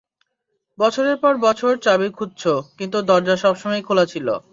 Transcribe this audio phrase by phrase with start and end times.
[0.77, 4.27] বছরের পর বছর তুমি চাবি খুঁজছো, কিন্তু দরজা সবসময়ই খোলা ছিল।